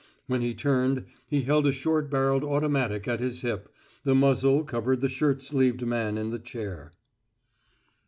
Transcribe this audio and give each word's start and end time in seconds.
When 0.25 0.41
he 0.41 0.55
turned 0.55 1.05
he 1.27 1.41
held 1.43 1.67
a 1.67 1.71
short 1.71 2.09
barreled 2.09 2.43
automatic 2.43 3.07
at 3.07 3.19
his 3.19 3.41
hip; 3.41 3.69
the 4.03 4.15
muzzle 4.15 4.63
covered 4.63 4.99
the 4.99 5.07
shirt 5.09 5.43
sleeved 5.43 5.85
man 5.85 6.17
in 6.17 6.31
the 6.31 6.39
chair. 6.39 6.91